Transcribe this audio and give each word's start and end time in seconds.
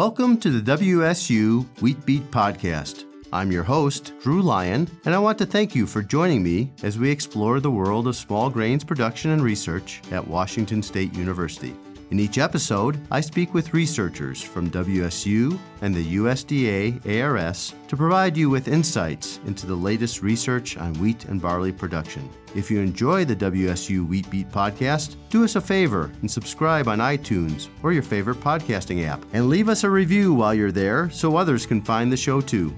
Welcome 0.00 0.38
to 0.38 0.48
the 0.48 0.78
WSU 0.78 1.66
Wheat 1.82 2.06
Beat 2.06 2.30
Podcast. 2.30 3.04
I'm 3.34 3.52
your 3.52 3.64
host, 3.64 4.14
Drew 4.22 4.40
Lyon, 4.40 4.88
and 5.04 5.14
I 5.14 5.18
want 5.18 5.36
to 5.36 5.44
thank 5.44 5.74
you 5.74 5.86
for 5.86 6.00
joining 6.00 6.42
me 6.42 6.72
as 6.82 6.98
we 6.98 7.10
explore 7.10 7.60
the 7.60 7.70
world 7.70 8.08
of 8.08 8.16
small 8.16 8.48
grains 8.48 8.82
production 8.82 9.32
and 9.32 9.42
research 9.42 10.00
at 10.10 10.26
Washington 10.26 10.82
State 10.82 11.14
University. 11.14 11.76
In 12.10 12.18
each 12.18 12.38
episode, 12.38 12.98
I 13.12 13.20
speak 13.20 13.54
with 13.54 13.72
researchers 13.72 14.42
from 14.42 14.68
WSU 14.68 15.56
and 15.80 15.94
the 15.94 16.16
USDA 16.16 17.22
ARS 17.22 17.72
to 17.86 17.96
provide 17.96 18.36
you 18.36 18.50
with 18.50 18.66
insights 18.66 19.38
into 19.46 19.64
the 19.64 19.76
latest 19.76 20.20
research 20.20 20.76
on 20.76 20.92
wheat 20.94 21.26
and 21.26 21.40
barley 21.40 21.70
production. 21.70 22.28
If 22.52 22.68
you 22.68 22.80
enjoy 22.80 23.24
the 23.24 23.36
WSU 23.36 24.08
Wheat 24.08 24.28
Beat 24.28 24.50
podcast, 24.50 25.14
do 25.28 25.44
us 25.44 25.54
a 25.54 25.60
favor 25.60 26.10
and 26.20 26.28
subscribe 26.28 26.88
on 26.88 26.98
iTunes 26.98 27.68
or 27.84 27.92
your 27.92 28.02
favorite 28.02 28.40
podcasting 28.40 29.06
app. 29.06 29.24
And 29.32 29.48
leave 29.48 29.68
us 29.68 29.84
a 29.84 29.90
review 29.90 30.34
while 30.34 30.52
you're 30.52 30.72
there 30.72 31.10
so 31.10 31.36
others 31.36 31.64
can 31.64 31.80
find 31.80 32.10
the 32.10 32.16
show 32.16 32.40
too. 32.40 32.76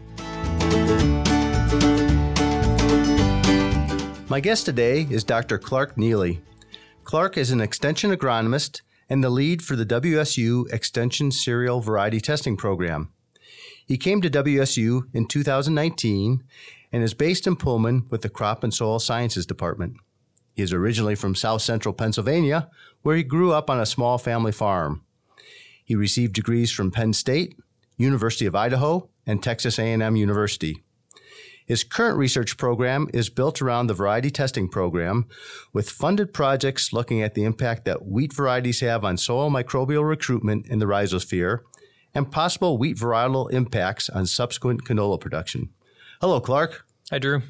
My 4.28 4.40
guest 4.40 4.66
today 4.66 5.06
is 5.08 5.24
Dr. 5.24 5.56
Clark 5.56 5.96
Neely. 5.96 6.42
Clark 7.04 7.38
is 7.38 7.50
an 7.50 7.62
extension 7.62 8.14
agronomist 8.14 8.82
and 9.12 9.22
the 9.22 9.28
lead 9.28 9.60
for 9.60 9.76
the 9.76 9.84
WSU 9.84 10.72
Extension 10.72 11.30
Cereal 11.30 11.82
Variety 11.82 12.18
Testing 12.18 12.56
Program. 12.56 13.12
He 13.84 13.98
came 13.98 14.22
to 14.22 14.30
WSU 14.30 15.02
in 15.12 15.26
2019 15.26 16.42
and 16.90 17.02
is 17.02 17.12
based 17.12 17.46
in 17.46 17.56
Pullman 17.56 18.06
with 18.08 18.22
the 18.22 18.30
Crop 18.30 18.64
and 18.64 18.72
Soil 18.72 18.98
Sciences 18.98 19.44
Department. 19.44 19.96
He 20.54 20.62
is 20.62 20.72
originally 20.72 21.14
from 21.14 21.34
South 21.34 21.60
Central 21.60 21.92
Pennsylvania, 21.92 22.70
where 23.02 23.14
he 23.14 23.22
grew 23.22 23.52
up 23.52 23.68
on 23.68 23.78
a 23.78 23.84
small 23.84 24.16
family 24.16 24.50
farm. 24.50 25.02
He 25.84 25.94
received 25.94 26.32
degrees 26.32 26.72
from 26.72 26.90
Penn 26.90 27.12
State, 27.12 27.54
University 27.98 28.46
of 28.46 28.56
Idaho, 28.56 29.10
and 29.26 29.42
Texas 29.42 29.78
A&M 29.78 30.16
University. 30.16 30.82
His 31.66 31.84
current 31.84 32.18
research 32.18 32.56
program 32.56 33.08
is 33.12 33.30
built 33.30 33.62
around 33.62 33.86
the 33.86 33.94
variety 33.94 34.30
testing 34.30 34.68
program 34.68 35.26
with 35.72 35.90
funded 35.90 36.32
projects 36.32 36.92
looking 36.92 37.22
at 37.22 37.34
the 37.34 37.44
impact 37.44 37.84
that 37.84 38.06
wheat 38.06 38.32
varieties 38.32 38.80
have 38.80 39.04
on 39.04 39.16
soil 39.16 39.50
microbial 39.50 40.06
recruitment 40.06 40.66
in 40.66 40.78
the 40.78 40.86
rhizosphere 40.86 41.60
and 42.14 42.30
possible 42.30 42.78
wheat 42.78 42.96
varietal 42.96 43.50
impacts 43.52 44.08
on 44.10 44.26
subsequent 44.26 44.84
canola 44.84 45.20
production. 45.20 45.70
Hello, 46.20 46.40
Clark. 46.40 46.84
Hi, 47.10 47.18
Drew. 47.18 47.42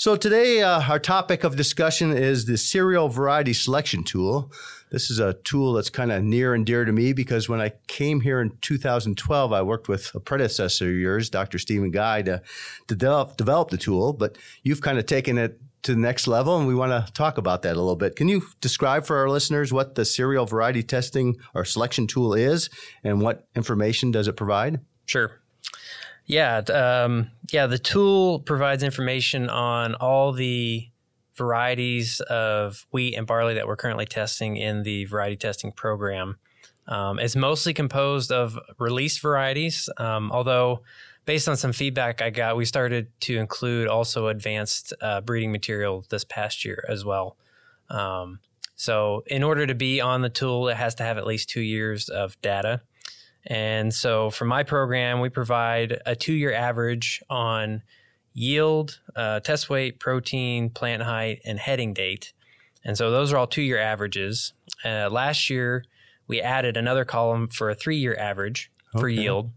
So 0.00 0.14
today, 0.14 0.62
uh, 0.62 0.80
our 0.82 1.00
topic 1.00 1.42
of 1.42 1.56
discussion 1.56 2.16
is 2.16 2.44
the 2.44 2.56
cereal 2.56 3.08
variety 3.08 3.52
selection 3.52 4.04
tool. 4.04 4.52
This 4.92 5.10
is 5.10 5.18
a 5.18 5.32
tool 5.32 5.72
that's 5.72 5.90
kind 5.90 6.12
of 6.12 6.22
near 6.22 6.54
and 6.54 6.64
dear 6.64 6.84
to 6.84 6.92
me 6.92 7.12
because 7.12 7.48
when 7.48 7.60
I 7.60 7.72
came 7.88 8.20
here 8.20 8.40
in 8.40 8.56
2012, 8.60 9.52
I 9.52 9.60
worked 9.60 9.88
with 9.88 10.14
a 10.14 10.20
predecessor 10.20 10.88
of 10.88 10.94
yours, 10.94 11.28
Dr. 11.28 11.58
Stephen 11.58 11.90
Guy, 11.90 12.22
to, 12.22 12.40
to 12.86 12.94
develop, 12.94 13.36
develop 13.36 13.70
the 13.70 13.76
tool. 13.76 14.12
But 14.12 14.38
you've 14.62 14.82
kind 14.82 15.00
of 15.00 15.06
taken 15.06 15.36
it 15.36 15.60
to 15.82 15.94
the 15.94 16.00
next 16.00 16.28
level, 16.28 16.56
and 16.56 16.68
we 16.68 16.76
want 16.76 16.92
to 16.92 17.12
talk 17.12 17.36
about 17.36 17.62
that 17.62 17.74
a 17.74 17.80
little 17.80 17.96
bit. 17.96 18.14
Can 18.14 18.28
you 18.28 18.44
describe 18.60 19.04
for 19.04 19.16
our 19.16 19.28
listeners 19.28 19.72
what 19.72 19.96
the 19.96 20.04
cereal 20.04 20.46
variety 20.46 20.84
testing 20.84 21.38
or 21.54 21.64
selection 21.64 22.06
tool 22.06 22.34
is, 22.34 22.70
and 23.02 23.20
what 23.20 23.48
information 23.56 24.12
does 24.12 24.28
it 24.28 24.36
provide? 24.36 24.78
Sure. 25.06 25.40
Yeah, 26.28 26.58
um, 26.58 27.30
yeah. 27.50 27.66
The 27.66 27.78
tool 27.78 28.40
provides 28.40 28.82
information 28.82 29.48
on 29.48 29.94
all 29.94 30.32
the 30.32 30.86
varieties 31.34 32.20
of 32.20 32.86
wheat 32.90 33.14
and 33.14 33.26
barley 33.26 33.54
that 33.54 33.66
we're 33.66 33.76
currently 33.76 34.04
testing 34.04 34.58
in 34.58 34.82
the 34.82 35.06
variety 35.06 35.36
testing 35.36 35.72
program. 35.72 36.36
Um, 36.86 37.18
it's 37.18 37.34
mostly 37.34 37.72
composed 37.72 38.30
of 38.30 38.58
released 38.78 39.20
varieties, 39.20 39.88
um, 39.96 40.30
although 40.30 40.82
based 41.24 41.48
on 41.48 41.56
some 41.56 41.72
feedback 41.72 42.20
I 42.20 42.28
got, 42.28 42.56
we 42.56 42.66
started 42.66 43.08
to 43.20 43.38
include 43.38 43.88
also 43.88 44.28
advanced 44.28 44.92
uh, 45.00 45.22
breeding 45.22 45.50
material 45.50 46.04
this 46.10 46.24
past 46.24 46.64
year 46.64 46.84
as 46.88 47.06
well. 47.06 47.36
Um, 47.88 48.40
so, 48.76 49.24
in 49.26 49.42
order 49.42 49.66
to 49.66 49.74
be 49.74 50.00
on 50.00 50.22
the 50.22 50.28
tool, 50.28 50.68
it 50.68 50.76
has 50.76 50.94
to 50.96 51.02
have 51.02 51.18
at 51.18 51.26
least 51.26 51.48
two 51.48 51.62
years 51.62 52.08
of 52.08 52.40
data. 52.42 52.82
And 53.46 53.94
so 53.94 54.30
for 54.30 54.44
my 54.44 54.62
program, 54.62 55.20
we 55.20 55.28
provide 55.28 56.00
a 56.04 56.14
two 56.14 56.34
year 56.34 56.52
average 56.52 57.22
on 57.30 57.82
yield, 58.34 59.00
uh, 59.16 59.40
test 59.40 59.68
weight, 59.70 59.98
protein, 59.98 60.70
plant 60.70 61.02
height, 61.02 61.40
and 61.44 61.58
heading 61.58 61.92
date. 61.92 62.32
And 62.84 62.96
so 62.96 63.10
those 63.10 63.32
are 63.32 63.38
all 63.38 63.46
two 63.46 63.62
year 63.62 63.78
averages. 63.78 64.52
Uh, 64.84 65.08
last 65.10 65.50
year, 65.50 65.84
we 66.26 66.40
added 66.40 66.76
another 66.76 67.04
column 67.04 67.48
for 67.48 67.70
a 67.70 67.74
three 67.74 67.96
year 67.96 68.16
average 68.16 68.70
okay. 68.94 69.00
for 69.00 69.08
yield. 69.08 69.50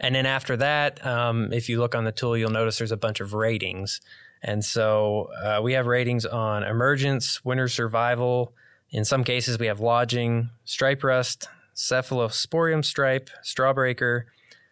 And 0.00 0.14
then 0.14 0.26
after 0.26 0.56
that, 0.56 1.04
um, 1.04 1.52
if 1.52 1.68
you 1.68 1.80
look 1.80 1.94
on 1.94 2.04
the 2.04 2.12
tool, 2.12 2.36
you'll 2.36 2.50
notice 2.50 2.78
there's 2.78 2.92
a 2.92 2.96
bunch 2.96 3.20
of 3.20 3.34
ratings. 3.34 4.00
And 4.42 4.64
so 4.64 5.30
uh, 5.42 5.60
we 5.62 5.72
have 5.72 5.86
ratings 5.86 6.24
on 6.24 6.62
emergence, 6.62 7.44
winter 7.44 7.66
survival. 7.66 8.54
In 8.90 9.04
some 9.04 9.24
cases, 9.24 9.58
we 9.58 9.66
have 9.66 9.80
lodging, 9.80 10.50
stripe 10.64 11.02
rust, 11.02 11.48
cephalosporium 11.78 12.84
stripe, 12.84 13.30
strawbreaker, 13.44 14.24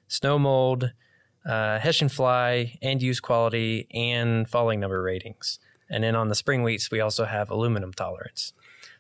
snow 0.09 0.39
mold, 0.39 0.93
uh, 1.49 1.79
Hessian 1.79 2.09
fly, 2.09 2.77
end 2.83 3.01
use 3.01 3.21
quality, 3.21 3.87
and 3.95 4.49
falling 4.49 4.81
number 4.81 5.01
ratings. 5.01 5.61
And 5.89 6.03
then 6.03 6.17
on 6.17 6.29
the 6.29 6.35
spring 6.35 6.65
wheats, 6.65 6.91
we 6.91 7.01
also 7.01 7.25
have 7.25 7.49
aluminum 7.49 7.93
tolerance. 7.93 8.53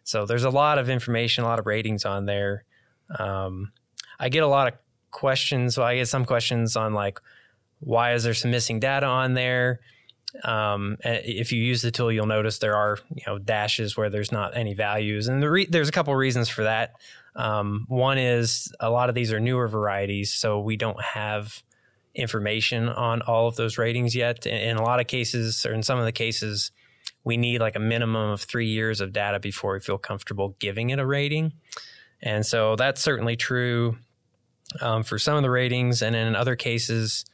So 0.04 0.24
there's 0.24 0.44
a 0.44 0.50
lot 0.50 0.78
of 0.78 0.88
information, 0.88 1.42
a 1.42 1.48
lot 1.48 1.58
of 1.58 1.66
ratings 1.66 2.04
on 2.04 2.26
there. 2.26 2.62
Um, 3.18 3.72
I 4.20 4.28
get 4.28 4.44
a 4.44 4.48
lot 4.48 4.68
of 4.68 4.74
questions. 5.10 5.74
So 5.74 5.82
I 5.82 5.96
get 5.96 6.06
some 6.06 6.24
questions 6.24 6.76
on 6.76 6.94
like, 6.94 7.20
why 7.80 8.14
is 8.14 8.22
there 8.22 8.34
some 8.34 8.52
missing 8.52 8.78
data 8.78 9.06
on 9.06 9.34
there? 9.34 9.80
Um, 10.44 10.96
if 11.02 11.50
you 11.50 11.60
use 11.60 11.82
the 11.82 11.90
tool, 11.90 12.12
you'll 12.12 12.26
notice 12.26 12.58
there 12.58 12.76
are 12.76 12.98
you 13.14 13.22
know 13.26 13.38
dashes 13.38 13.96
where 13.96 14.10
there's 14.10 14.32
not 14.32 14.56
any 14.56 14.74
values, 14.74 15.28
and 15.28 15.42
the 15.42 15.50
re- 15.50 15.66
there's 15.66 15.88
a 15.88 15.92
couple 15.92 16.14
reasons 16.14 16.48
for 16.48 16.64
that. 16.64 16.94
Um, 17.36 17.84
one 17.88 18.18
is 18.18 18.72
a 18.80 18.90
lot 18.90 19.08
of 19.08 19.14
these 19.14 19.32
are 19.32 19.38
newer 19.38 19.68
varieties, 19.68 20.32
so 20.32 20.58
we 20.58 20.76
don't 20.76 21.00
have 21.02 21.62
information 22.14 22.88
on 22.88 23.20
all 23.22 23.46
of 23.46 23.56
those 23.56 23.76
ratings 23.78 24.16
yet. 24.16 24.46
In 24.46 24.76
a 24.76 24.82
lot 24.82 25.00
of 25.00 25.06
cases, 25.06 25.64
or 25.66 25.74
in 25.74 25.82
some 25.82 25.98
of 25.98 26.06
the 26.06 26.12
cases, 26.12 26.72
we 27.24 27.36
need 27.36 27.60
like 27.60 27.76
a 27.76 27.80
minimum 27.80 28.30
of 28.30 28.40
three 28.40 28.68
years 28.68 29.00
of 29.00 29.12
data 29.12 29.38
before 29.38 29.74
we 29.74 29.80
feel 29.80 29.98
comfortable 29.98 30.56
giving 30.58 30.90
it 30.90 30.98
a 30.98 31.06
rating. 31.06 31.52
And 32.22 32.44
so 32.46 32.76
that's 32.76 33.02
certainly 33.02 33.36
true 33.36 33.98
um, 34.80 35.02
for 35.02 35.18
some 35.18 35.36
of 35.36 35.42
the 35.42 35.50
ratings. 35.50 36.02
And 36.02 36.16
in 36.16 36.34
other 36.34 36.56
cases, 36.56 37.24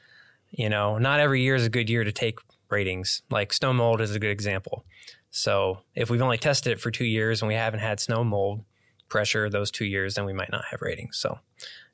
you 0.50 0.68
know, 0.68 0.98
not 0.98 1.20
every 1.20 1.42
year 1.42 1.54
is 1.54 1.64
a 1.64 1.70
good 1.70 1.88
year 1.88 2.04
to 2.04 2.12
take 2.12 2.38
ratings. 2.68 3.22
Like 3.30 3.52
snow 3.52 3.72
mold 3.72 4.00
is 4.00 4.14
a 4.14 4.18
good 4.18 4.30
example. 4.30 4.84
So 5.30 5.78
if 5.94 6.10
we've 6.10 6.22
only 6.22 6.38
tested 6.38 6.72
it 6.72 6.80
for 6.80 6.90
two 6.90 7.04
years 7.04 7.40
and 7.40 7.48
we 7.48 7.54
haven't 7.54 7.80
had 7.80 8.00
snow 8.00 8.24
mold, 8.24 8.64
pressure 9.12 9.50
those 9.50 9.70
two 9.70 9.84
years, 9.84 10.14
then 10.14 10.24
we 10.24 10.32
might 10.32 10.50
not 10.50 10.64
have 10.70 10.80
ratings. 10.80 11.18
So 11.18 11.38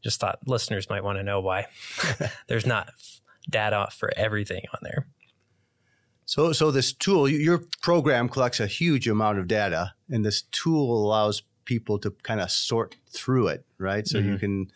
just 0.05 0.21
thought 0.21 0.39
listeners 0.47 0.89
might 0.89 1.03
want 1.03 1.19
to 1.19 1.25
know 1.25 1.41
why 1.41 1.67
there's 2.47 2.65
not 2.65 2.91
data 3.51 3.89
for 3.91 4.13
everything 4.17 4.63
on 4.73 4.79
there. 4.83 5.09
So, 6.27 6.53
so 6.53 6.71
this 6.71 6.93
tool, 6.93 7.29
your 7.29 7.65
program 7.83 8.29
collects 8.29 8.61
a 8.61 8.69
huge 8.69 9.09
amount 9.09 9.39
of 9.41 9.49
data, 9.49 9.95
and 10.09 10.25
this 10.25 10.43
tool 10.53 11.05
allows 11.05 11.43
people 11.65 11.99
to 11.99 12.11
kind 12.23 12.41
of 12.41 12.53
sort 12.53 12.97
through 13.11 13.49
it, 13.49 13.65
right? 13.79 14.07
So 14.07 14.19
mm-hmm. 14.19 14.33
you 14.33 14.39
can 14.39 14.71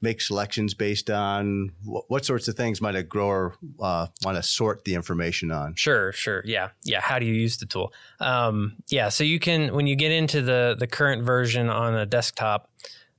make 0.00 0.20
selections 0.20 0.74
based 0.74 1.10
on 1.10 1.72
what, 1.84 2.24
sorts 2.24 2.48
of 2.48 2.56
things 2.56 2.80
might 2.80 2.94
a 2.94 3.02
grower 3.02 3.54
uh, 3.80 4.06
want 4.24 4.36
to 4.36 4.42
sort 4.42 4.84
the 4.84 4.94
information 4.94 5.50
on? 5.50 5.74
Sure, 5.74 6.12
sure, 6.12 6.42
yeah, 6.44 6.70
yeah. 6.84 7.00
How 7.00 7.18
do 7.18 7.26
you 7.26 7.34
use 7.34 7.58
the 7.58 7.66
tool? 7.66 7.92
Um, 8.20 8.76
yeah, 8.88 9.08
so 9.08 9.24
you 9.24 9.38
can 9.38 9.74
when 9.74 9.86
you 9.86 9.96
get 9.96 10.12
into 10.12 10.42
the 10.42 10.76
the 10.78 10.86
current 10.86 11.24
version 11.24 11.68
on 11.68 11.94
a 11.94 12.06
desktop 12.06 12.70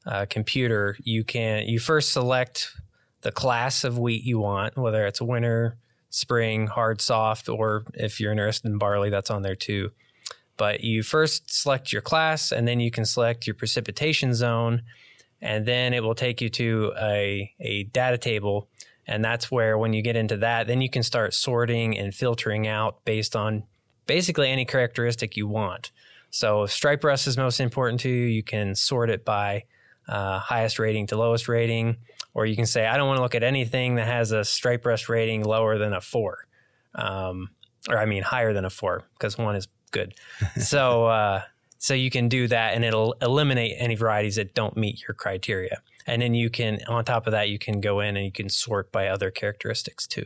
uh, 0.06 0.26
computer, 0.30 0.98
you 1.04 1.24
can 1.24 1.68
you 1.68 1.80
first 1.80 2.14
select 2.14 2.72
the 3.22 3.32
class 3.32 3.84
of 3.84 3.98
wheat 4.00 4.24
you 4.24 4.40
want, 4.40 4.78
whether 4.78 5.06
it's 5.06 5.22
winter, 5.22 5.78
spring, 6.10 6.68
hard, 6.68 7.02
soft, 7.02 7.50
or 7.50 7.84
if 7.94 8.20
you're 8.20 8.32
interested 8.32 8.70
in 8.70 8.78
barley, 8.78 9.10
that's 9.10 9.30
on 9.30 9.42
there 9.42 9.56
too. 9.56 9.92
But 10.56 10.84
you 10.84 11.04
first 11.04 11.54
select 11.54 11.94
your 11.94 12.02
class, 12.02 12.52
and 12.52 12.68
then 12.68 12.80
you 12.80 12.92
can 12.92 13.06
select 13.06 13.48
your 13.48 13.54
precipitation 13.54 14.34
zone 14.34 14.84
and 15.42 15.66
then 15.66 15.94
it 15.94 16.04
will 16.04 16.16
take 16.16 16.42
you 16.42 16.50
to 16.50 16.94
a, 17.00 17.54
a 17.60 17.84
data 17.86 18.18
table. 18.18 18.68
And 19.08 19.24
that's 19.24 19.50
where, 19.50 19.78
when 19.78 19.94
you 19.94 20.02
get 20.02 20.16
into 20.16 20.38
that, 20.38 20.68
then 20.68 20.82
you 20.82 20.90
can 20.90 21.02
start 21.02 21.34
sorting 21.34 21.98
and 21.98 22.14
filtering 22.14 22.68
out 22.68 23.04
based 23.06 23.36
on 23.36 23.64
basically 24.06 24.50
any 24.50 24.66
characteristic 24.66 25.36
you 25.36 25.48
want. 25.48 25.92
So, 26.32 26.64
if 26.64 26.72
stripe 26.72 27.04
rust 27.04 27.26
is 27.26 27.38
most 27.38 27.60
important 27.60 28.02
to 28.02 28.10
you, 28.10 28.26
you 28.26 28.44
can 28.44 28.76
sort 28.76 29.10
it 29.10 29.26
by 29.26 29.64
uh, 30.08 30.40
highest 30.40 30.78
rating 30.78 31.08
to 31.08 31.18
lowest 31.18 31.48
rating. 31.48 31.98
Or 32.36 32.46
you 32.46 32.56
can 32.56 32.68
say, 32.68 32.86
I 32.86 32.98
don't 32.98 33.08
want 33.08 33.18
to 33.18 33.24
look 33.24 33.36
at 33.36 33.44
anything 33.44 33.96
that 33.96 34.06
has 34.06 34.32
a 34.32 34.44
stripe 34.44 34.86
rust 34.86 35.10
rating 35.10 35.44
lower 35.44 35.78
than 35.80 35.94
a 35.94 36.02
four. 36.02 36.46
Um, 36.94 37.50
or 37.90 37.98
I 37.98 38.06
mean, 38.06 38.22
higher 38.22 38.54
than 38.54 38.66
a 38.66 38.70
four, 38.70 39.04
because 39.14 39.38
one 39.38 39.56
is 39.56 39.68
good. 39.92 40.14
so, 40.60 41.06
uh, 41.06 41.42
so 41.80 41.94
you 41.94 42.12
can 42.12 42.28
do 42.28 42.48
that 42.48 42.76
and 42.76 42.86
it'll 42.86 43.16
eliminate 43.22 43.76
any 43.80 43.96
varieties 43.96 44.36
that 44.36 44.54
don't 44.54 44.78
meet 44.78 45.02
your 45.08 45.16
criteria. 45.16 45.82
And 46.06 46.22
then 46.22 46.36
you 46.36 46.50
can, 46.50 46.80
on 46.88 47.06
top 47.06 47.26
of 47.26 47.32
that, 47.32 47.48
you 47.50 47.58
can 47.58 47.80
go 47.80 48.02
in 48.02 48.18
and 48.18 48.26
you 48.26 48.32
can 48.32 48.50
sort 48.50 48.92
by 48.92 49.08
other 49.08 49.32
characteristics 49.32 50.06
too. 50.06 50.26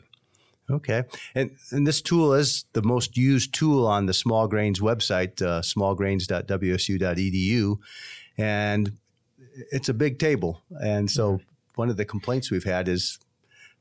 Okay. 0.69 1.03
And, 1.35 1.51
and 1.71 1.85
this 1.85 2.01
tool 2.01 2.33
is 2.33 2.63
the 2.73 2.81
most 2.81 3.15
used 3.17 3.53
tool 3.53 3.85
on 3.85 4.07
the 4.07 4.13
Small 4.13 4.47
Grains 4.47 4.79
website, 4.79 5.41
uh, 5.41 5.61
smallgrains.wsu.edu. 5.61 7.77
And 8.37 8.93
it's 9.71 9.89
a 9.89 9.93
big 9.93 10.19
table. 10.19 10.61
And 10.81 11.11
so 11.11 11.33
mm-hmm. 11.33 11.43
one 11.75 11.89
of 11.89 11.97
the 11.97 12.05
complaints 12.05 12.49
we've 12.49 12.63
had 12.63 12.87
is 12.87 13.19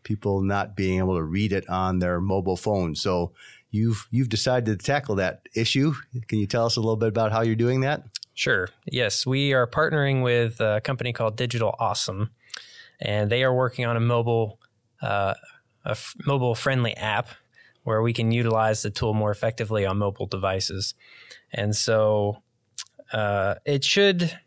people 0.03 0.43
not 0.43 0.75
being 0.77 0.99
able 0.99 1.15
to 1.17 1.23
read 1.23 1.53
it 1.53 1.71
on 1.71 2.01
their 2.01 2.21
mobile 2.21 2.57
phone. 2.57 2.97
So 2.97 3.31
you've 3.73 4.07
you've 4.11 4.29
decided 4.29 4.79
to 4.79 4.87
tackle 4.87 5.17
that 5.17 5.49
issue. 5.57 5.95
Can 6.29 6.39
you 6.39 6.47
tell 6.47 6.67
us 6.67 6.77
a 6.77 6.81
little 6.81 6.97
bit 6.97 7.09
about 7.09 7.33
how 7.33 7.41
you're 7.41 7.57
doing 7.57 7.81
that? 7.81 8.05
Sure. 8.35 8.69
Yes, 8.87 9.27
we 9.27 9.53
are 9.53 9.67
partnering 9.67 10.23
with 10.23 10.61
a 10.61 10.81
company 10.83 11.13
called 11.13 11.37
Digital 11.37 11.75
Awesome, 11.81 12.31
and 13.01 13.31
they 13.31 13.43
are 13.43 13.53
working 13.53 13.85
on 13.85 13.97
a 13.97 14.01
mobile 14.01 14.61
uh, 15.03 15.35
a 15.85 15.91
f- 15.91 16.15
mobile 16.25 16.55
friendly 16.55 16.97
app 16.97 17.29
where 17.83 18.01
we 18.01 18.13
can 18.13 18.31
utilize 18.31 18.83
the 18.83 18.91
tool 18.91 19.13
more 19.13 19.33
effectively 19.33 19.85
on 19.85 19.99
mobile 19.99 20.27
devices. 20.27 20.95
And 21.53 21.75
so 21.75 22.43
uh, 23.13 23.57
it 23.67 23.83
should 23.83 24.39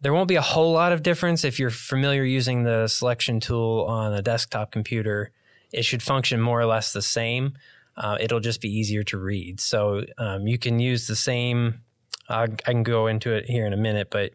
there 0.00 0.12
won't 0.12 0.28
be 0.28 0.36
a 0.36 0.42
whole 0.42 0.72
lot 0.72 0.92
of 0.92 1.02
difference 1.02 1.44
if 1.44 1.60
you're 1.60 1.70
familiar 1.70 2.24
using 2.24 2.64
the 2.64 2.88
selection 2.88 3.38
tool 3.38 3.84
on 3.88 4.12
a 4.12 4.20
desktop 4.20 4.72
computer. 4.72 5.30
It 5.72 5.84
should 5.84 6.02
function 6.02 6.40
more 6.40 6.60
or 6.60 6.66
less 6.66 6.92
the 6.92 7.02
same. 7.02 7.54
Uh, 7.96 8.16
it'll 8.20 8.40
just 8.40 8.60
be 8.60 8.68
easier 8.68 9.02
to 9.04 9.18
read. 9.18 9.60
So 9.60 10.04
um, 10.18 10.46
you 10.46 10.58
can 10.58 10.80
use 10.80 11.06
the 11.06 11.16
same 11.16 11.82
I 12.28 12.46
can 12.46 12.82
go 12.82 13.06
into 13.06 13.32
it 13.32 13.46
here 13.48 13.66
in 13.66 13.72
a 13.72 13.76
minute, 13.76 14.08
but 14.10 14.32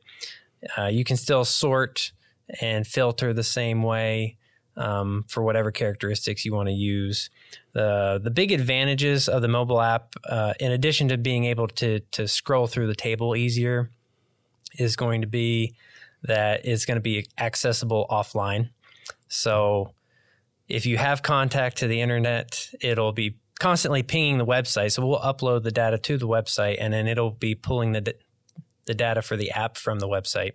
uh, 0.78 0.86
you 0.86 1.04
can 1.04 1.18
still 1.18 1.46
sort 1.46 2.12
and 2.62 2.86
filter 2.86 3.34
the 3.34 3.44
same 3.44 3.84
way 3.84 4.38
um, 4.76 5.26
for 5.28 5.42
whatever 5.42 5.72
characteristics 5.72 6.46
you 6.46 6.54
want 6.54 6.68
to 6.68 6.74
use. 6.74 7.30
The 7.74 8.20
the 8.24 8.30
big 8.30 8.52
advantages 8.52 9.28
of 9.28 9.42
the 9.42 9.48
mobile 9.48 9.82
app, 9.82 10.16
uh, 10.30 10.54
in 10.60 10.72
addition 10.72 11.08
to 11.10 11.18
being 11.18 11.46
able 11.46 11.68
to 11.68 12.00
to 12.00 12.28
scroll 12.28 12.68
through 12.68 12.88
the 12.88 12.96
table 12.96 13.36
easier, 13.36 13.90
is 14.78 14.96
going 14.96 15.22
to 15.22 15.28
be 15.28 15.76
that 16.24 16.66
it's 16.66 16.86
going 16.86 16.98
to 16.98 17.02
be 17.02 17.28
accessible 17.38 18.06
offline. 18.10 18.70
So 19.28 19.94
if 20.68 20.86
you 20.86 20.98
have 20.98 21.22
contact 21.24 21.78
to 21.78 21.88
the 21.88 22.02
internet, 22.02 22.70
it'll 22.82 23.14
be 23.14 23.38
constantly 23.58 24.04
pinging 24.04 24.38
the 24.38 24.46
website. 24.46 24.92
So 24.92 25.06
we'll 25.06 25.20
upload 25.20 25.64
the 25.64 25.72
data 25.72 25.98
to 25.98 26.18
the 26.18 26.28
website, 26.28 26.78
and 26.80 26.94
then 26.94 27.08
it'll 27.08 27.32
be 27.32 27.56
pulling 27.56 27.94
the 27.94 28.16
the 28.86 28.94
data 28.94 29.22
for 29.22 29.36
the 29.36 29.52
app 29.52 29.78
from 29.78 30.00
the 30.00 30.08
website. 30.08 30.54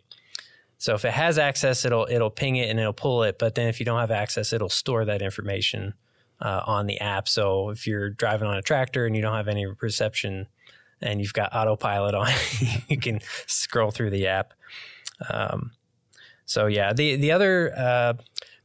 So 0.78 0.94
if 0.94 1.04
it 1.04 1.12
has 1.12 1.38
access, 1.38 1.84
it'll 1.84 2.06
it'll 2.10 2.30
ping 2.30 2.56
it 2.56 2.68
and 2.68 2.80
it'll 2.80 2.92
pull 2.92 3.22
it. 3.22 3.38
But 3.38 3.54
then 3.54 3.68
if 3.68 3.78
you 3.78 3.86
don't 3.86 4.00
have 4.00 4.10
access, 4.10 4.52
it'll 4.52 4.68
store 4.68 5.04
that 5.04 5.22
information 5.22 5.94
uh, 6.40 6.62
on 6.66 6.86
the 6.86 7.00
app. 7.00 7.28
So 7.28 7.70
if 7.70 7.86
you're 7.86 8.10
driving 8.10 8.48
on 8.48 8.56
a 8.56 8.62
tractor 8.62 9.06
and 9.06 9.14
you 9.14 9.22
don't 9.22 9.36
have 9.36 9.48
any 9.48 9.66
reception, 9.66 10.48
and 11.00 11.20
you've 11.20 11.32
got 11.32 11.54
autopilot 11.54 12.14
on, 12.14 12.28
you 12.88 12.98
can 12.98 13.20
scroll 13.46 13.90
through 13.90 14.10
the 14.10 14.26
app. 14.26 14.54
Um, 15.30 15.72
so 16.46 16.66
yeah, 16.66 16.92
the 16.92 17.16
the 17.16 17.32
other 17.32 17.72
uh, 17.76 18.14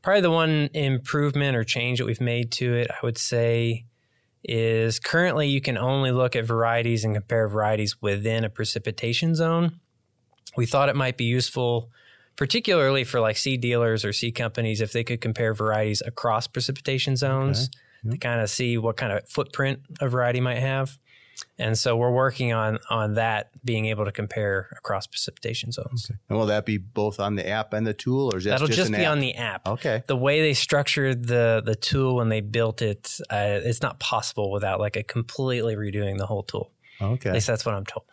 probably 0.02 0.22
the 0.22 0.32
one 0.32 0.70
improvement 0.74 1.56
or 1.56 1.64
change 1.64 2.00
that 2.00 2.06
we've 2.06 2.22
made 2.22 2.52
to 2.54 2.74
it, 2.74 2.90
I 2.90 2.98
would 3.04 3.18
say 3.18 3.86
is 4.44 5.00
currently 5.00 5.48
you 5.48 5.62
can 5.62 5.78
only 5.78 6.12
look 6.12 6.36
at 6.36 6.46
varieties 6.46 7.04
and 7.04 7.16
compare 7.16 7.48
varieties 7.48 8.02
within 8.02 8.44
a 8.44 8.50
precipitation 8.50 9.36
zone. 9.36 9.80
We 10.56 10.66
thought 10.66 10.90
it 10.90 10.96
might 10.96 11.18
be 11.18 11.26
useful, 11.26 11.92
particularly 12.36 13.04
for 13.04 13.20
like 13.20 13.38
seed 13.38 13.62
dealers 13.62 14.06
or 14.06 14.14
seed 14.14 14.36
companies, 14.36 14.82
if 14.82 14.92
they 14.92 15.04
could 15.04 15.22
compare 15.22 15.54
varieties 15.54 16.02
across 16.06 16.48
precipitation 16.48 17.16
zones 17.16 17.70
okay. 17.70 17.70
yep. 18.04 18.12
to 18.14 18.18
kind 18.20 18.42
of 18.42 18.50
see 18.50 18.78
what 18.78 18.98
kind 18.98 19.14
of 19.14 19.28
footprint 19.30 19.80
a 20.00 20.08
variety 20.08 20.40
might 20.40 20.60
have. 20.60 20.98
And 21.60 21.78
so 21.78 21.98
we're 21.98 22.12
working 22.12 22.54
on 22.54 22.80
on 22.90 23.16
that 23.16 23.50
being 23.66 23.88
able 23.88 24.06
to 24.06 24.12
compare 24.12 24.70
across 24.78 25.08
precipitation 25.08 25.72
zones. 25.72 26.08
Okay. 26.10 26.20
And 26.30 26.38
will 26.38 26.46
that 26.48 26.66
be 26.66 26.78
both 26.78 27.20
on 27.20 27.36
the 27.36 27.48
app 27.48 27.74
and 27.74 27.86
the 27.86 27.94
tool, 27.94 28.34
or 28.34 28.38
is 28.38 28.44
that 28.44 28.52
that'll 28.52 28.68
just, 28.68 28.78
just 28.80 28.92
be 28.92 28.98
app? 28.98 29.12
on 29.12 29.20
the 29.20 29.36
app? 29.36 29.68
Okay. 29.68 30.04
The 30.08 30.16
way 30.16 30.42
they 30.42 30.54
structured 30.54 31.28
the 31.28 31.62
the 31.66 31.76
tool 31.76 32.16
when 32.16 32.30
they 32.30 32.42
built 32.42 32.82
it, 32.82 33.20
uh, 33.30 33.60
it's 33.64 33.82
not 33.82 34.00
possible 34.00 34.52
without 34.52 34.80
like 34.80 34.96
a 34.96 35.04
completely 35.04 35.76
redoing 35.76 36.18
the 36.18 36.26
whole 36.26 36.44
tool. 36.44 36.72
Okay. 37.00 37.30
At 37.30 37.36
least 37.36 37.48
that's 37.48 37.66
what 37.66 37.76
I'm 37.76 37.86
told. 37.86 38.06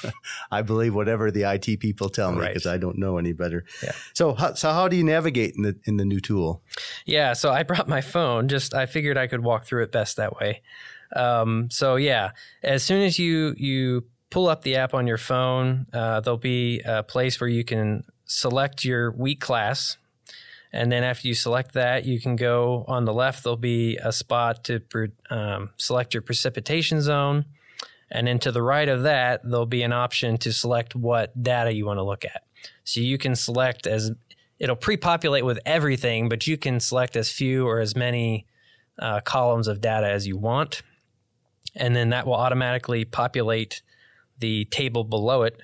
I 0.50 0.62
believe 0.62 0.94
whatever 0.94 1.30
the 1.30 1.42
IT 1.42 1.80
people 1.80 2.08
tell 2.08 2.30
me 2.30 2.46
because 2.46 2.66
right. 2.66 2.74
I 2.74 2.78
don't 2.78 2.96
know 2.98 3.18
any 3.18 3.32
better. 3.32 3.64
Yeah. 3.82 3.92
So, 4.14 4.36
so 4.54 4.72
how 4.72 4.86
do 4.86 4.96
you 4.96 5.02
navigate 5.02 5.54
in 5.56 5.62
the 5.62 5.76
in 5.84 5.96
the 5.96 6.04
new 6.04 6.20
tool? 6.20 6.62
Yeah. 7.04 7.32
So 7.32 7.50
I 7.50 7.64
brought 7.64 7.88
my 7.88 8.00
phone. 8.00 8.48
Just 8.48 8.74
I 8.74 8.86
figured 8.86 9.16
I 9.16 9.26
could 9.26 9.42
walk 9.42 9.64
through 9.64 9.82
it 9.82 9.92
best 9.92 10.16
that 10.18 10.36
way. 10.36 10.62
Um, 11.14 11.70
so 11.70 11.96
yeah, 11.96 12.32
as 12.62 12.82
soon 12.82 13.02
as 13.02 13.18
you 13.18 13.54
you 13.56 14.04
pull 14.30 14.48
up 14.48 14.62
the 14.62 14.76
app 14.76 14.94
on 14.94 15.06
your 15.06 15.18
phone, 15.18 15.86
uh, 15.92 16.20
there'll 16.20 16.38
be 16.38 16.80
a 16.80 17.02
place 17.02 17.40
where 17.40 17.48
you 17.48 17.64
can 17.64 18.04
select 18.26 18.84
your 18.84 19.10
wheat 19.12 19.40
class. 19.40 19.96
And 20.70 20.92
then 20.92 21.02
after 21.02 21.26
you 21.26 21.34
select 21.34 21.72
that, 21.74 22.04
you 22.04 22.20
can 22.20 22.36
go 22.36 22.84
on 22.86 23.06
the 23.06 23.14
left. 23.14 23.42
There'll 23.42 23.56
be 23.56 23.96
a 23.96 24.12
spot 24.12 24.64
to 24.64 24.82
um, 25.30 25.70
select 25.78 26.12
your 26.12 26.22
precipitation 26.22 27.00
zone. 27.00 27.46
And 28.10 28.26
then 28.26 28.38
to 28.40 28.52
the 28.52 28.62
right 28.62 28.88
of 28.88 29.02
that, 29.04 29.42
there'll 29.44 29.66
be 29.66 29.82
an 29.82 29.92
option 29.92 30.36
to 30.38 30.52
select 30.52 30.94
what 30.94 31.42
data 31.42 31.72
you 31.72 31.86
want 31.86 31.98
to 31.98 32.02
look 32.02 32.24
at. 32.24 32.42
So 32.84 33.00
you 33.00 33.16
can 33.16 33.34
select 33.34 33.86
as 33.86 34.10
it'll 34.58 34.76
pre 34.76 34.98
populate 34.98 35.44
with 35.44 35.58
everything, 35.64 36.28
but 36.28 36.46
you 36.46 36.58
can 36.58 36.80
select 36.80 37.16
as 37.16 37.30
few 37.30 37.66
or 37.66 37.80
as 37.80 37.96
many 37.96 38.46
uh, 38.98 39.20
columns 39.20 39.68
of 39.68 39.80
data 39.80 40.08
as 40.08 40.26
you 40.26 40.36
want 40.36 40.82
and 41.74 41.94
then 41.94 42.10
that 42.10 42.26
will 42.26 42.34
automatically 42.34 43.04
populate 43.04 43.82
the 44.38 44.64
table 44.66 45.04
below 45.04 45.42
it. 45.42 45.60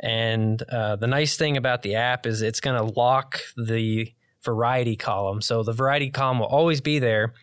And 0.00 0.62
uh, 0.62 0.96
the 0.96 1.06
nice 1.06 1.36
thing 1.36 1.56
about 1.56 1.82
the 1.82 1.94
app 1.94 2.26
is 2.26 2.42
it's 2.42 2.60
going 2.60 2.76
to 2.76 2.98
lock 2.98 3.40
the 3.56 4.12
variety 4.42 4.96
column. 4.96 5.42
So 5.42 5.62
the 5.62 5.72
variety 5.72 6.10
column 6.10 6.38
will 6.38 6.46
always 6.46 6.80
be 6.80 6.98
there, 6.98 7.34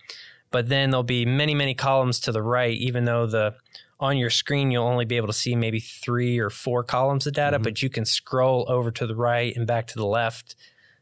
but 0.49 0.69
then 0.69 0.89
there'll 0.89 1.03
be 1.03 1.25
many, 1.25 1.53
many 1.53 1.75
columns 1.75 2.19
to 2.21 2.31
the 2.31 2.41
right, 2.41 2.75
even 2.75 3.05
though 3.05 3.27
the 3.27 3.55
on 3.99 4.17
your 4.17 4.29
screen 4.29 4.69
you'll 4.69 4.85
only 4.85 5.05
be 5.05 5.17
able 5.17 5.27
to 5.27 5.33
see 5.33 5.55
maybe 5.55 5.79
three 5.79 6.37
or 6.37 6.49
four 6.49 6.83
columns 6.83 7.25
of 7.25 7.33
data, 7.33 7.57
mm-hmm. 7.57 7.63
but 7.63 7.81
you 7.81 7.89
can 7.89 8.05
scroll 8.05 8.65
over 8.67 8.91
to 8.91 9.07
the 9.07 9.15
right 9.15 9.55
and 9.55 9.65
back 9.65 9.87
to 9.87 9.95
the 9.95 10.05
left. 10.05 10.55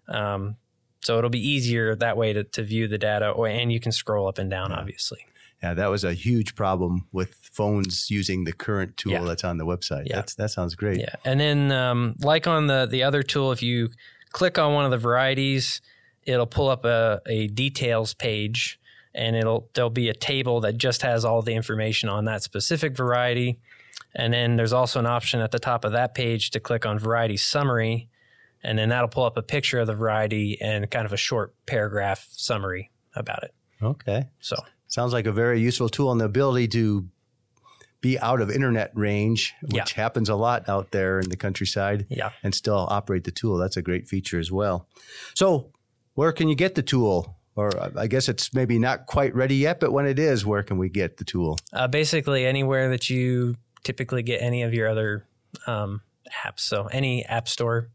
Um, 0.07 0.55
so 1.01 1.17
it'll 1.17 1.29
be 1.29 1.45
easier 1.45 1.95
that 1.95 2.17
way 2.17 2.33
to, 2.33 2.43
to 2.43 2.63
view 2.63 2.87
the 2.87 2.97
data, 2.97 3.31
and 3.33 3.71
you 3.71 3.79
can 3.79 3.91
scroll 3.91 4.27
up 4.27 4.37
and 4.37 4.49
down, 4.49 4.71
yeah. 4.71 4.77
obviously. 4.77 5.25
Yeah, 5.65 5.73
that 5.73 5.89
was 5.89 6.03
a 6.03 6.13
huge 6.13 6.53
problem 6.53 7.07
with 7.11 7.33
phones 7.51 8.11
using 8.11 8.43
the 8.43 8.53
current 8.53 8.97
tool 8.97 9.13
yeah. 9.13 9.23
that's 9.23 9.43
on 9.43 9.57
the 9.57 9.65
website. 9.65 10.03
Yeah. 10.05 10.17
That's, 10.17 10.35
that 10.35 10.51
sounds 10.51 10.75
great. 10.75 10.99
Yeah. 10.99 11.15
And 11.25 11.39
then, 11.39 11.71
um, 11.71 12.15
like 12.19 12.45
on 12.45 12.67
the, 12.67 12.85
the 12.85 13.01
other 13.01 13.23
tool, 13.23 13.51
if 13.51 13.63
you 13.63 13.89
click 14.31 14.59
on 14.59 14.75
one 14.75 14.85
of 14.85 14.91
the 14.91 14.99
varieties, 14.99 15.81
it'll 16.21 16.45
pull 16.45 16.69
up 16.69 16.85
a, 16.85 17.19
a 17.25 17.47
details 17.47 18.13
page 18.13 18.79
and 19.15 19.35
it'll 19.35 19.67
there'll 19.73 19.89
be 19.89 20.09
a 20.09 20.13
table 20.13 20.61
that 20.61 20.77
just 20.77 21.01
has 21.01 21.25
all 21.25 21.41
the 21.41 21.55
information 21.55 22.09
on 22.09 22.25
that 22.25 22.43
specific 22.43 22.95
variety. 22.95 23.59
And 24.13 24.33
then 24.33 24.57
there's 24.57 24.73
also 24.73 24.99
an 24.99 25.07
option 25.07 25.39
at 25.39 25.49
the 25.49 25.57
top 25.57 25.83
of 25.83 25.93
that 25.93 26.13
page 26.13 26.51
to 26.51 26.59
click 26.59 26.85
on 26.85 26.99
variety 26.99 27.37
summary. 27.37 28.07
And 28.63 28.77
then 28.77 28.89
that'll 28.89 29.07
pull 29.07 29.23
up 29.23 29.35
a 29.35 29.41
picture 29.41 29.79
of 29.79 29.87
the 29.87 29.95
variety 29.95 30.61
and 30.61 30.91
kind 30.91 31.07
of 31.07 31.13
a 31.13 31.17
short 31.17 31.55
paragraph 31.65 32.27
summary 32.29 32.91
about 33.15 33.43
it. 33.43 33.53
Okay. 33.81 34.27
So 34.41 34.57
Sounds 34.87 35.13
like 35.13 35.25
a 35.25 35.31
very 35.31 35.59
useful 35.59 35.89
tool 35.89 36.11
and 36.11 36.21
the 36.21 36.25
ability 36.25 36.67
to 36.69 37.07
be 38.05 38.19
out 38.19 38.39
of 38.39 38.51
internet 38.51 38.91
range, 38.93 39.55
which 39.63 39.73
yeah. 39.73 40.03
happens 40.03 40.29
a 40.29 40.35
lot 40.35 40.69
out 40.69 40.91
there 40.91 41.19
in 41.19 41.29
the 41.29 41.35
countryside, 41.35 42.05
yeah. 42.07 42.29
and 42.43 42.53
still 42.53 42.85
operate 42.91 43.23
the 43.23 43.31
tool. 43.31 43.57
That's 43.57 43.77
a 43.77 43.81
great 43.81 44.07
feature 44.07 44.39
as 44.39 44.51
well. 44.51 44.87
So, 45.33 45.71
where 46.13 46.31
can 46.31 46.47
you 46.47 46.55
get 46.55 46.75
the 46.75 46.83
tool? 46.83 47.35
Or 47.55 47.71
I 47.97 48.05
guess 48.05 48.29
it's 48.29 48.53
maybe 48.53 48.77
not 48.77 49.07
quite 49.07 49.33
ready 49.33 49.55
yet, 49.55 49.79
but 49.79 49.91
when 49.91 50.05
it 50.05 50.19
is, 50.19 50.45
where 50.45 50.61
can 50.61 50.77
we 50.77 50.87
get 50.87 51.17
the 51.17 51.23
tool? 51.23 51.57
Uh, 51.73 51.87
basically, 51.87 52.45
anywhere 52.45 52.89
that 52.89 53.09
you 53.09 53.55
typically 53.83 54.21
get 54.21 54.39
any 54.41 54.61
of 54.61 54.73
your 54.73 54.87
other 54.87 55.25
um, 55.65 56.01
apps. 56.45 56.59
So, 56.59 56.85
any 56.85 57.25
app 57.25 57.47
store, 57.47 57.89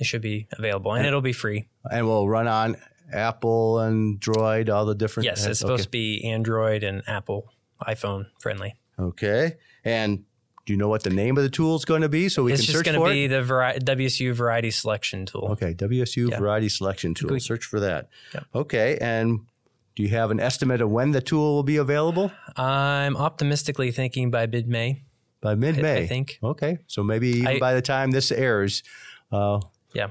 it 0.00 0.06
should 0.06 0.22
be 0.22 0.48
available, 0.50 0.90
and, 0.92 1.00
and 1.00 1.06
it'll 1.06 1.20
be 1.20 1.32
free. 1.32 1.68
And 1.88 2.06
will 2.06 2.28
run 2.28 2.48
on 2.48 2.78
Apple, 3.12 3.80
Android, 3.80 4.70
all 4.70 4.84
the 4.84 4.94
different. 4.94 5.26
Yes, 5.26 5.44
it's 5.46 5.60
supposed 5.60 5.82
okay. 5.82 5.84
to 5.84 5.90
be 5.90 6.24
Android 6.24 6.82
and 6.82 7.02
Apple 7.06 7.52
iPhone 7.86 8.26
friendly. 8.40 8.76
Okay, 8.98 9.56
and 9.84 10.24
do 10.64 10.72
you 10.72 10.76
know 10.76 10.88
what 10.88 11.02
the 11.02 11.10
name 11.10 11.36
of 11.36 11.42
the 11.42 11.50
tool 11.50 11.74
is 11.76 11.84
going 11.84 12.02
to 12.02 12.08
be 12.08 12.28
so 12.28 12.44
we 12.44 12.52
it's 12.52 12.64
can 12.64 12.72
search 12.72 12.74
for 12.74 12.78
it? 12.78 12.80
It's 12.80 12.88
just 12.88 12.98
going 12.98 13.08
to 13.08 13.14
be 13.14 13.26
the 13.26 13.42
vari- 13.42 13.78
WSU 13.78 14.32
Variety 14.32 14.70
Selection 14.70 15.26
Tool. 15.26 15.48
Okay, 15.52 15.74
WSU 15.74 16.30
yeah. 16.30 16.38
Variety 16.38 16.68
Selection 16.68 17.14
Tool. 17.14 17.38
Search 17.40 17.64
for 17.64 17.80
that. 17.80 18.08
Yeah. 18.34 18.40
Okay, 18.54 18.98
and 19.00 19.40
do 19.96 20.02
you 20.02 20.10
have 20.10 20.30
an 20.30 20.40
estimate 20.40 20.80
of 20.80 20.90
when 20.90 21.10
the 21.10 21.20
tool 21.20 21.54
will 21.54 21.62
be 21.62 21.76
available? 21.76 22.30
I'm 22.56 23.16
optimistically 23.16 23.90
thinking 23.90 24.30
by 24.30 24.46
mid 24.46 24.68
May. 24.68 25.02
By 25.40 25.56
mid 25.56 25.78
May, 25.78 25.94
I, 25.94 26.02
I, 26.02 26.06
think. 26.06 26.38
Okay, 26.42 26.78
so 26.86 27.02
maybe 27.02 27.28
even 27.30 27.46
I, 27.46 27.58
by 27.58 27.74
the 27.74 27.82
time 27.82 28.12
this 28.12 28.30
airs. 28.30 28.82
Uh, 29.32 29.60
yeah 29.94 30.08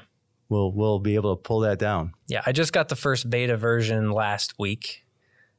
we'll 0.52 0.72
we'll 0.74 1.00
be 1.00 1.16
able 1.16 1.36
to 1.36 1.42
pull 1.42 1.62
that 1.62 1.80
down. 1.80 2.14
Yeah, 2.28 2.44
I 2.46 2.52
just 2.52 2.74
got 2.74 2.90
the 2.90 2.96
first 2.96 3.30
beta 3.30 3.58
version 3.58 4.12
last 4.12 4.60
week, 4.60 5.04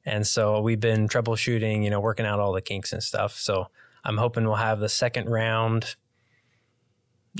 and 0.04 0.24
so 0.24 0.60
we've 0.60 0.78
been 0.78 1.08
troubleshooting, 1.08 1.82
you 1.82 1.90
know, 1.90 1.98
working 1.98 2.26
out 2.26 2.38
all 2.38 2.52
the 2.52 2.60
kinks 2.60 2.92
and 2.92 3.02
stuff. 3.02 3.36
So 3.38 3.66
I'm 4.04 4.18
hoping 4.18 4.44
we'll 4.44 4.56
have 4.56 4.78
the 4.78 4.90
second 4.90 5.28
round. 5.28 5.96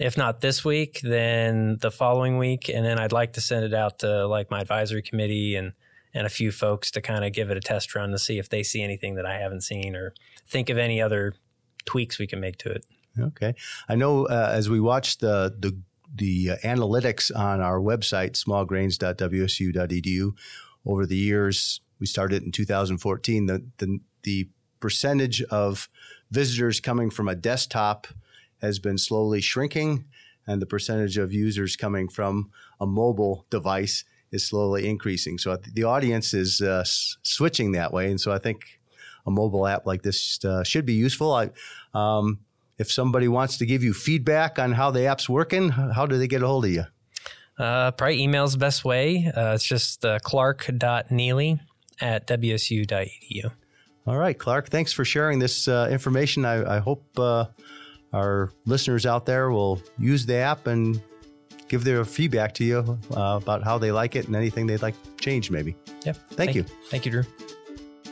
If 0.00 0.16
not 0.16 0.40
this 0.40 0.64
week, 0.64 1.00
then 1.02 1.76
the 1.82 1.90
following 1.90 2.38
week, 2.38 2.70
and 2.70 2.84
then 2.84 2.98
I'd 2.98 3.12
like 3.12 3.34
to 3.34 3.42
send 3.42 3.66
it 3.66 3.74
out 3.74 3.98
to 3.98 4.26
like 4.26 4.50
my 4.50 4.60
advisory 4.60 5.02
committee 5.02 5.54
and 5.54 5.74
and 6.14 6.26
a 6.26 6.30
few 6.30 6.50
folks 6.50 6.90
to 6.92 7.00
kind 7.00 7.24
of 7.24 7.32
give 7.32 7.50
it 7.50 7.56
a 7.56 7.60
test 7.60 7.94
run 7.94 8.10
to 8.10 8.18
see 8.18 8.38
if 8.38 8.48
they 8.48 8.62
see 8.62 8.82
anything 8.82 9.14
that 9.16 9.26
I 9.26 9.38
haven't 9.38 9.62
seen 9.62 9.94
or 9.94 10.14
think 10.46 10.70
of 10.70 10.78
any 10.78 11.00
other 11.00 11.34
tweaks 11.84 12.18
we 12.18 12.26
can 12.26 12.40
make 12.40 12.56
to 12.58 12.70
it. 12.70 12.84
Okay, 13.18 13.54
I 13.90 13.96
know 13.96 14.24
uh, 14.24 14.50
as 14.54 14.70
we 14.70 14.80
watch 14.80 15.18
the 15.18 15.54
the 15.58 15.78
the 16.14 16.50
uh, 16.50 16.56
analytics 16.64 17.34
on 17.34 17.60
our 17.60 17.80
website 17.80 18.32
smallgrains.wsu.edu 18.32 20.34
over 20.84 21.06
the 21.06 21.16
years, 21.16 21.80
we 21.98 22.06
started 22.06 22.42
in 22.42 22.52
2014. 22.52 23.46
The 23.46 23.64
the, 23.78 24.00
the 24.22 24.48
percentage 24.80 25.42
of 25.44 25.88
visitors 26.30 26.80
coming 26.80 27.10
from 27.10 27.28
a 27.28 27.34
desktop 27.34 28.06
has 28.60 28.78
been 28.78 28.98
slowly 28.98 29.40
shrinking, 29.40 30.04
and 30.46 30.60
the 30.60 30.66
percentage 30.66 31.18
of 31.18 31.32
users 31.32 31.76
coming 31.76 32.08
from 32.08 32.50
a 32.80 32.86
mobile 32.86 33.46
device 33.50 34.04
is 34.32 34.46
slowly 34.46 34.88
increasing. 34.88 35.38
So 35.38 35.56
the 35.56 35.84
audience 35.84 36.34
is 36.34 36.60
uh, 36.60 36.80
s- 36.80 37.16
switching 37.22 37.72
that 37.72 37.92
way, 37.92 38.10
and 38.10 38.20
so 38.20 38.32
I 38.32 38.38
think 38.38 38.80
a 39.26 39.30
mobile 39.30 39.66
app 39.66 39.86
like 39.86 40.02
this 40.02 40.44
uh, 40.44 40.64
should 40.64 40.86
be 40.86 40.94
useful. 40.94 41.32
I, 41.32 41.50
um, 41.94 42.40
if 42.82 42.92
somebody 42.92 43.28
wants 43.28 43.56
to 43.58 43.64
give 43.64 43.82
you 43.82 43.94
feedback 43.94 44.58
on 44.58 44.72
how 44.72 44.90
the 44.90 45.06
app's 45.06 45.28
working, 45.28 45.70
how 45.70 46.04
do 46.04 46.18
they 46.18 46.26
get 46.26 46.42
a 46.42 46.46
hold 46.46 46.64
of 46.66 46.70
you? 46.72 46.84
Uh, 47.58 47.92
probably 47.92 48.20
email's 48.20 48.52
the 48.52 48.58
best 48.58 48.84
way. 48.84 49.30
Uh, 49.34 49.54
it's 49.54 49.64
just 49.64 50.04
uh, 50.04 50.18
clark.neely 50.18 51.60
at 52.00 52.26
wsu.edu. 52.26 53.52
All 54.04 54.16
right, 54.16 54.36
Clark, 54.36 54.68
thanks 54.68 54.92
for 54.92 55.04
sharing 55.04 55.38
this 55.38 55.68
uh, 55.68 55.88
information. 55.90 56.44
I, 56.44 56.76
I 56.76 56.78
hope 56.80 57.06
uh, 57.16 57.46
our 58.12 58.50
listeners 58.66 59.06
out 59.06 59.26
there 59.26 59.50
will 59.50 59.80
use 59.96 60.26
the 60.26 60.36
app 60.36 60.66
and 60.66 61.00
give 61.68 61.84
their 61.84 62.04
feedback 62.04 62.52
to 62.54 62.64
you 62.64 62.98
uh, 63.16 63.38
about 63.40 63.62
how 63.62 63.78
they 63.78 63.92
like 63.92 64.16
it 64.16 64.26
and 64.26 64.34
anything 64.34 64.66
they'd 64.66 64.82
like 64.82 64.96
changed, 65.20 65.52
maybe. 65.52 65.76
Yep. 66.04 66.16
Thank 66.32 66.56
you. 66.56 66.64
Thank 66.90 67.06
you, 67.06 67.12
Drew. 67.12 67.24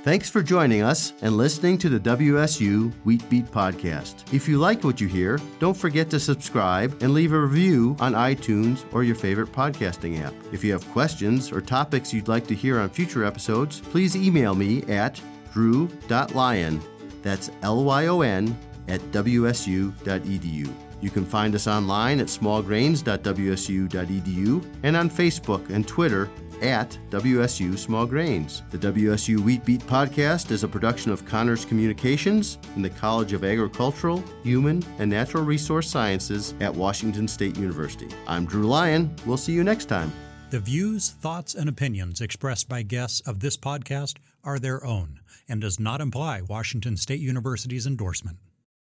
Thanks 0.03 0.31
for 0.31 0.43
joining 0.43 0.81
us 0.81 1.13
and 1.21 1.37
listening 1.37 1.77
to 1.77 1.91
the 1.91 2.01
WSU 2.01 2.91
Wheat 3.05 3.29
Beat 3.29 3.45
podcast. 3.45 4.33
If 4.33 4.49
you 4.49 4.57
like 4.57 4.83
what 4.83 4.99
you 4.99 5.07
hear, 5.07 5.39
don't 5.59 5.77
forget 5.77 6.09
to 6.09 6.19
subscribe 6.19 7.03
and 7.03 7.13
leave 7.13 7.35
a 7.35 7.39
review 7.39 7.99
on 8.01 8.15
iTunes 8.15 8.87
or 8.95 9.05
your 9.05 9.15
favorite 9.15 9.53
podcasting 9.53 10.25
app. 10.25 10.33
If 10.53 10.65
you 10.65 10.73
have 10.73 10.91
questions 10.93 11.53
or 11.53 11.61
topics 11.61 12.15
you'd 12.15 12.29
like 12.29 12.47
to 12.47 12.55
hear 12.55 12.81
on 12.81 12.89
future 12.89 13.27
episodes, 13.27 13.81
please 13.81 14.17
email 14.17 14.55
me 14.55 14.85
at 14.85 15.21
drew.lyon, 15.53 16.81
that's 17.23 17.51
L 17.61 17.85
Y 17.85 18.07
O 18.07 18.23
N, 18.23 18.57
at 18.89 19.03
wsu.edu. 19.13 20.75
You 21.03 21.11
can 21.11 21.27
find 21.27 21.55
us 21.55 21.67
online 21.67 22.21
at 22.21 22.29
smallgrains.wsu.edu 22.29 24.65
and 24.83 24.97
on 24.97 25.11
Facebook 25.11 25.69
and 25.69 25.87
Twitter 25.87 26.31
at 26.63 26.99
WSU 27.11 27.79
Small 27.79 28.07
Grains. 28.07 28.63
The 28.71 28.79
WSU 28.79 29.41
Wheat 29.41 29.65
Beat 29.65 29.81
podcast 29.83 30.51
is 30.51 30.65
a 30.65 30.69
production 30.69 31.11
of 31.13 31.25
CAHNRS 31.25 31.67
Communications 31.69 32.59
in 32.77 32.83
the 32.83 32.91
College 32.91 33.33
of 33.33 33.45
Agricultural, 33.45 34.23
Human, 34.43 34.83
and 34.99 35.11
Natural 35.11 35.45
Resource 35.45 35.89
Sciences 35.89 36.55
at 36.61 36.75
Washington 36.75 37.27
State 37.29 37.57
University. 37.57 38.09
I'm 38.27 38.47
Drew 38.47 38.67
Lyon. 38.67 39.15
We'll 39.27 39.37
see 39.37 39.53
you 39.53 39.65
next 39.65 39.87
time. 39.87 40.13
The 40.51 40.61
views, 40.61 41.11
thoughts, 41.11 41.55
and 41.55 41.69
opinions 41.69 42.21
expressed 42.21 42.69
by 42.69 42.83
guests 42.83 43.21
of 43.21 43.41
this 43.41 43.57
podcast 43.57 44.17
are 44.43 44.59
their 44.59 44.85
own 44.85 45.21
and 45.49 45.61
does 45.61 45.79
not 45.79 46.01
imply 46.01 46.43
Washington 46.43 46.97
State 46.97 47.21
University's 47.21 47.87
endorsement. 47.87 48.39